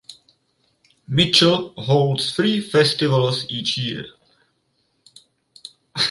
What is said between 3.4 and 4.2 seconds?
each year.